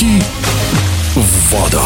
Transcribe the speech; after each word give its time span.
Прыжки 0.00 0.22
в 1.14 1.52
воду. 1.52 1.80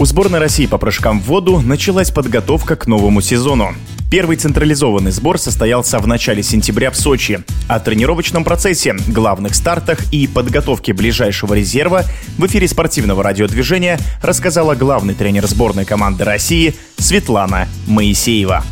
У 0.00 0.04
сборной 0.04 0.40
России 0.40 0.66
по 0.66 0.76
прыжкам 0.76 1.20
в 1.20 1.26
воду 1.26 1.60
началась 1.60 2.10
подготовка 2.10 2.74
к 2.74 2.88
новому 2.88 3.20
сезону. 3.20 3.74
Первый 4.10 4.36
централизованный 4.36 5.12
сбор 5.12 5.38
состоялся 5.38 6.00
в 6.00 6.06
начале 6.06 6.42
сентября 6.42 6.90
в 6.90 6.96
Сочи. 6.96 7.44
О 7.68 7.78
тренировочном 7.78 8.42
процессе, 8.44 8.96
главных 9.06 9.54
стартах 9.54 10.12
и 10.12 10.26
подготовке 10.26 10.92
ближайшего 10.92 11.54
резерва 11.54 12.04
в 12.38 12.46
эфире 12.46 12.66
спортивного 12.66 13.22
радиодвижения 13.22 13.98
рассказала 14.20 14.74
главный 14.74 15.14
тренер 15.14 15.46
сборной 15.46 15.84
команды 15.84 16.24
России 16.24 16.74
Светлана 16.98 17.68
Моисеева. 17.86 18.64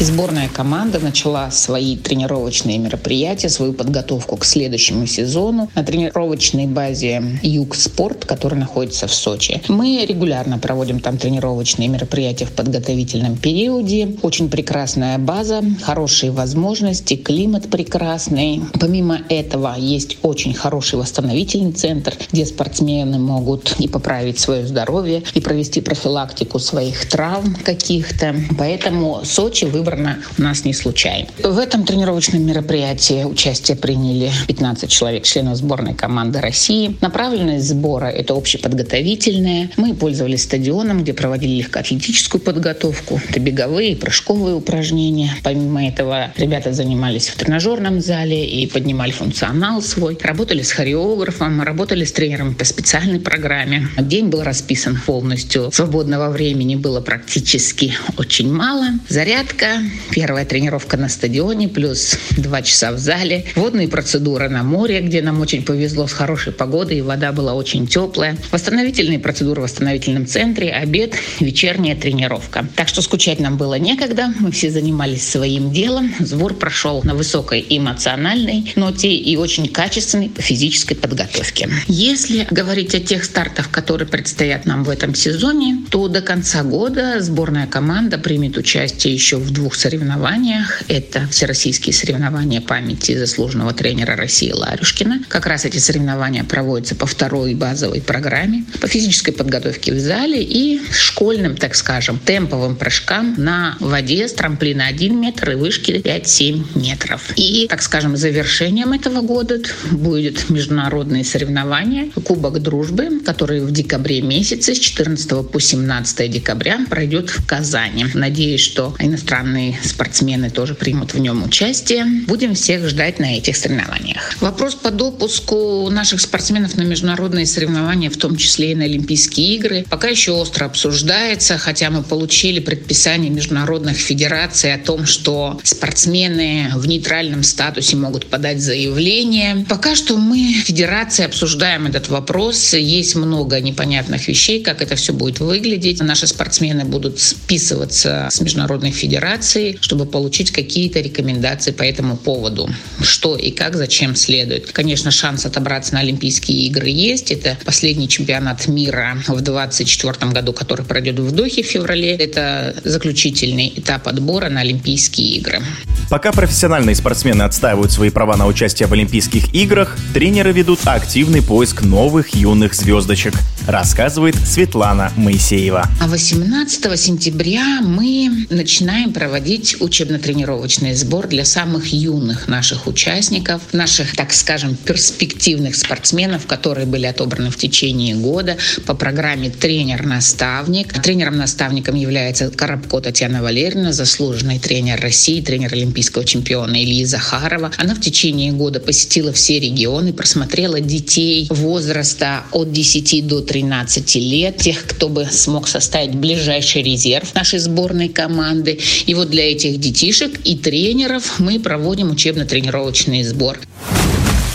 Сборная 0.00 0.48
команда 0.48 0.98
начала 0.98 1.52
свои 1.52 1.96
тренировочные 1.96 2.78
мероприятия, 2.78 3.48
свою 3.48 3.72
подготовку 3.72 4.36
к 4.36 4.44
следующему 4.44 5.06
сезону 5.06 5.70
на 5.76 5.84
тренировочной 5.84 6.66
базе 6.66 7.22
Юг 7.42 7.76
Спорт, 7.76 8.24
который 8.24 8.58
находится 8.58 9.06
в 9.06 9.14
Сочи. 9.14 9.62
Мы 9.68 10.04
регулярно 10.04 10.58
проводим 10.58 10.98
там 10.98 11.16
тренировочные 11.16 11.88
мероприятия 11.88 12.44
в 12.44 12.50
подготовительном 12.50 13.36
периоде. 13.36 14.16
Очень 14.22 14.50
прекрасная 14.50 15.16
база, 15.18 15.62
хорошие 15.82 16.32
возможности, 16.32 17.14
климат 17.14 17.70
прекрасный. 17.70 18.62
Помимо 18.80 19.20
этого 19.28 19.76
есть 19.78 20.18
очень 20.22 20.54
хороший 20.54 20.98
восстановительный 20.98 21.72
центр, 21.72 22.14
где 22.32 22.44
спортсмены 22.44 23.20
могут 23.20 23.76
и 23.78 23.86
поправить 23.86 24.40
свое 24.40 24.66
здоровье, 24.66 25.22
и 25.34 25.40
провести 25.40 25.80
профилактику 25.80 26.58
своих 26.58 27.08
травм 27.08 27.54
каких-то. 27.54 28.34
Поэтому 28.58 29.20
Сочи 29.24 29.64
вы 29.66 29.83
выбрано 29.84 30.18
у 30.38 30.42
нас 30.42 30.64
не 30.64 30.72
случайно. 30.72 31.28
В 31.42 31.58
этом 31.58 31.84
тренировочном 31.84 32.42
мероприятии 32.42 33.24
участие 33.24 33.76
приняли 33.76 34.30
15 34.48 34.90
человек, 34.90 35.24
членов 35.24 35.56
сборной 35.56 35.94
команды 35.94 36.40
России. 36.40 36.96
Направленность 37.02 37.68
сбора– 37.68 38.06
это 38.06 38.34
общеподготовительная. 38.34 39.70
Мы 39.76 39.94
пользовались 39.94 40.44
стадионом, 40.44 41.02
где 41.02 41.12
проводили 41.12 41.58
легкоатлетическую 41.58 42.40
подготовку, 42.40 43.20
это 43.28 43.40
беговые 43.40 43.92
и 43.92 43.94
прыжковые 43.94 44.56
упражнения. 44.56 45.30
Помимо 45.42 45.86
этого, 45.86 46.32
ребята 46.36 46.72
занимались 46.72 47.28
в 47.28 47.36
тренажерном 47.36 48.00
зале 48.00 48.46
и 48.46 48.66
поднимали 48.66 49.10
функционал 49.10 49.82
свой. 49.82 50.18
Работали 50.22 50.62
с 50.62 50.72
хореографом, 50.72 51.60
работали 51.60 52.04
с 52.04 52.12
тренером 52.12 52.54
по 52.54 52.64
специальной 52.64 53.20
программе. 53.20 53.88
День 53.98 54.28
был 54.28 54.42
расписан 54.42 54.98
полностью. 55.04 55.70
Свободного 55.72 56.30
времени 56.30 56.76
было 56.76 57.00
практически 57.00 57.94
очень 58.16 58.50
мало. 58.52 58.86
Зарядка, 59.08 59.73
первая 60.10 60.44
тренировка 60.44 60.96
на 60.96 61.08
стадионе, 61.08 61.68
плюс 61.68 62.18
два 62.36 62.62
часа 62.62 62.92
в 62.92 62.98
зале, 62.98 63.46
водные 63.54 63.88
процедуры 63.88 64.48
на 64.48 64.62
море, 64.62 65.00
где 65.00 65.22
нам 65.22 65.40
очень 65.40 65.64
повезло 65.64 66.06
с 66.06 66.12
хорошей 66.12 66.52
погодой, 66.52 66.98
и 66.98 67.02
вода 67.02 67.32
была 67.32 67.54
очень 67.54 67.86
теплая, 67.86 68.36
восстановительные 68.50 69.18
процедуры 69.18 69.60
в 69.60 69.64
восстановительном 69.64 70.26
центре, 70.26 70.70
обед, 70.70 71.14
вечерняя 71.40 71.96
тренировка. 71.96 72.66
Так 72.76 72.88
что 72.88 73.02
скучать 73.02 73.40
нам 73.40 73.56
было 73.56 73.74
некогда, 73.78 74.32
мы 74.38 74.50
все 74.52 74.70
занимались 74.70 75.28
своим 75.28 75.72
делом, 75.72 76.14
сбор 76.20 76.54
прошел 76.54 77.02
на 77.02 77.14
высокой 77.14 77.64
эмоциональной 77.68 78.72
ноте 78.76 79.14
и 79.14 79.36
очень 79.36 79.68
качественной 79.68 80.30
физической 80.36 80.94
подготовке. 80.94 81.68
Если 81.88 82.46
говорить 82.50 82.94
о 82.94 83.00
тех 83.00 83.24
стартах, 83.24 83.70
которые 83.70 84.06
предстоят 84.06 84.66
нам 84.66 84.84
в 84.84 84.90
этом 84.90 85.14
сезоне, 85.14 85.84
то 85.90 86.08
до 86.08 86.20
конца 86.20 86.62
года 86.62 87.20
сборная 87.20 87.66
команда 87.66 88.18
примет 88.18 88.56
участие 88.56 89.14
еще 89.14 89.36
в 89.36 89.50
двух 89.50 89.63
двух 89.64 89.76
соревнованиях. 89.76 90.82
Это 90.88 91.26
всероссийские 91.28 91.94
соревнования 91.94 92.60
памяти 92.60 93.16
заслуженного 93.16 93.72
тренера 93.72 94.14
России 94.14 94.52
Ларюшкина. 94.52 95.22
Как 95.28 95.46
раз 95.46 95.64
эти 95.64 95.78
соревнования 95.78 96.44
проводятся 96.44 96.94
по 96.94 97.06
второй 97.06 97.54
базовой 97.54 98.02
программе, 98.02 98.66
по 98.82 98.88
физической 98.88 99.32
подготовке 99.32 99.94
в 99.94 99.98
зале 99.98 100.42
и 100.42 100.82
школьным, 100.92 101.56
так 101.56 101.74
скажем, 101.76 102.20
темповым 102.22 102.76
прыжкам 102.76 103.36
на 103.38 103.78
воде 103.80 104.28
с 104.28 104.34
трамплина 104.34 104.84
1 104.86 105.18
метр 105.18 105.52
и 105.52 105.54
вышки 105.54 105.92
5-7 105.92 106.78
метров. 106.78 107.32
И, 107.36 107.66
так 107.66 107.80
скажем, 107.80 108.18
завершением 108.18 108.92
этого 108.92 109.22
года 109.22 109.60
будет 109.90 110.50
международные 110.50 111.24
соревнования 111.24 112.10
Кубок 112.22 112.60
дружбы, 112.60 113.20
который 113.24 113.62
в 113.62 113.70
декабре 113.70 114.20
месяце 114.20 114.74
с 114.74 114.78
14 114.78 115.50
по 115.50 115.58
17 115.58 116.30
декабря 116.30 116.80
пройдет 116.90 117.30
в 117.30 117.46
Казани. 117.46 118.04
Надеюсь, 118.12 118.60
что 118.60 118.94
иностранные 118.98 119.53
иностранные 119.54 119.78
спортсмены 119.82 120.50
тоже 120.50 120.74
примут 120.74 121.14
в 121.14 121.18
нем 121.18 121.44
участие. 121.44 122.04
Будем 122.26 122.54
всех 122.54 122.88
ждать 122.88 123.18
на 123.18 123.36
этих 123.36 123.56
соревнованиях. 123.56 124.36
Вопрос 124.40 124.74
по 124.74 124.90
допуску 124.90 125.88
наших 125.90 126.20
спортсменов 126.20 126.76
на 126.76 126.82
международные 126.82 127.46
соревнования, 127.46 128.10
в 128.10 128.16
том 128.16 128.36
числе 128.36 128.72
и 128.72 128.74
на 128.74 128.84
Олимпийские 128.84 129.54
игры, 129.56 129.84
пока 129.88 130.08
еще 130.08 130.32
остро 130.32 130.66
обсуждается, 130.66 131.58
хотя 131.58 131.90
мы 131.90 132.02
получили 132.02 132.60
предписание 132.60 133.30
международных 133.30 133.96
федераций 133.96 134.74
о 134.74 134.78
том, 134.78 135.06
что 135.06 135.60
спортсмены 135.62 136.72
в 136.74 136.86
нейтральном 136.86 137.42
статусе 137.42 137.96
могут 137.96 138.26
подать 138.26 138.60
заявление. 138.60 139.64
Пока 139.68 139.94
что 139.94 140.16
мы, 140.16 140.52
федерации, 140.52 141.24
обсуждаем 141.24 141.86
этот 141.86 142.08
вопрос. 142.08 142.74
Есть 142.74 143.14
много 143.14 143.60
непонятных 143.60 144.28
вещей, 144.28 144.62
как 144.62 144.82
это 144.82 144.96
все 144.96 145.12
будет 145.12 145.40
выглядеть. 145.40 146.00
Наши 146.00 146.26
спортсмены 146.26 146.84
будут 146.84 147.20
списываться 147.20 148.28
с 148.30 148.40
международной 148.40 148.90
федерацией 148.90 149.43
федерации, 149.44 149.78
чтобы 149.80 150.06
получить 150.06 150.50
какие-то 150.50 151.00
рекомендации 151.00 151.70
по 151.70 151.82
этому 151.82 152.16
поводу. 152.16 152.68
Что 153.00 153.36
и 153.36 153.50
как, 153.50 153.76
зачем 153.76 154.16
следует. 154.16 154.72
Конечно, 154.72 155.10
шанс 155.10 155.46
отобраться 155.46 155.94
на 155.94 156.00
Олимпийские 156.00 156.66
игры 156.66 156.88
есть. 156.88 157.30
Это 157.30 157.56
последний 157.64 158.08
чемпионат 158.08 158.66
мира 158.66 159.16
в 159.26 159.40
2024 159.40 160.32
году, 160.32 160.52
который 160.52 160.84
пройдет 160.84 161.18
в 161.18 161.32
Дохе 161.32 161.62
в 161.62 161.66
феврале. 161.66 162.14
Это 162.14 162.74
заключительный 162.84 163.72
этап 163.76 164.08
отбора 164.08 164.48
на 164.48 164.60
Олимпийские 164.60 165.36
игры. 165.36 165.62
Пока 166.10 166.32
профессиональные 166.32 166.94
спортсмены 166.94 167.42
отстаивают 167.42 167.90
свои 167.90 168.10
права 168.10 168.36
на 168.36 168.46
участие 168.46 168.86
в 168.88 168.92
Олимпийских 168.92 169.54
играх, 169.54 169.96
тренеры 170.12 170.52
ведут 170.52 170.80
активный 170.84 171.42
поиск 171.42 171.82
новых 171.82 172.34
юных 172.34 172.74
звездочек, 172.74 173.34
рассказывает 173.66 174.36
Светлана 174.36 175.12
Моисеева. 175.16 175.88
А 176.00 176.06
18 176.06 177.00
сентября 177.00 177.80
мы 177.82 178.46
начинаем 178.50 179.12
проводить 179.12 179.33
учебно-тренировочный 179.80 180.94
сбор 180.94 181.28
для 181.28 181.44
самых 181.44 181.92
юных 181.92 182.48
наших 182.48 182.86
участников, 182.86 183.62
наших, 183.72 184.14
так 184.14 184.32
скажем, 184.32 184.76
перспективных 184.76 185.76
спортсменов, 185.76 186.46
которые 186.46 186.86
были 186.86 187.06
отобраны 187.06 187.50
в 187.50 187.56
течение 187.56 188.14
года 188.14 188.56
по 188.86 188.94
программе 188.94 189.50
«Тренер-наставник». 189.50 190.92
Тренером-наставником 191.02 191.94
является 191.94 192.50
Коробко 192.50 193.00
Татьяна 193.00 193.42
Валерьевна, 193.42 193.92
заслуженный 193.92 194.58
тренер 194.58 195.00
России, 195.00 195.40
тренер 195.40 195.72
олимпийского 195.72 196.24
чемпиона 196.24 196.82
Ильи 196.82 197.04
Захарова. 197.04 197.70
Она 197.76 197.94
в 197.94 198.00
течение 198.00 198.52
года 198.52 198.80
посетила 198.80 199.32
все 199.32 199.58
регионы, 199.58 200.12
просмотрела 200.12 200.80
детей 200.80 201.46
возраста 201.50 202.44
от 202.52 202.72
10 202.72 203.26
до 203.26 203.40
13 203.40 204.14
лет, 204.16 204.58
тех, 204.58 204.84
кто 204.86 205.08
бы 205.08 205.26
смог 205.30 205.68
составить 205.68 206.14
ближайший 206.14 206.82
резерв 206.82 207.34
нашей 207.34 207.58
сборной 207.58 208.08
команды. 208.08 208.78
И 209.06 209.14
вот 209.24 209.30
для 209.30 209.50
этих 209.50 209.80
детишек 209.80 210.38
и 210.44 210.54
тренеров 210.54 211.38
мы 211.38 211.58
проводим 211.58 212.10
учебно-тренировочный 212.10 213.24
сбор. 213.24 213.58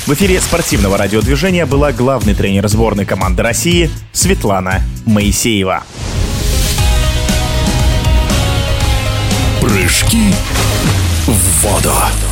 В 0.05 0.13
эфире 0.13 0.39
спортивного 0.41 0.97
радиодвижения 0.97 1.65
была 1.65 1.91
главный 1.91 2.35
тренер 2.35 2.67
сборной 2.67 3.05
команды 3.05 3.41
России 3.41 3.89
Светлана 4.11 4.81
Моисеева. 5.05 5.83
Прыжки 9.59 10.33
в 11.25 11.63
воду. 11.63 12.28